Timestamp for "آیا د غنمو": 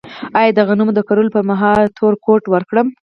0.39-0.91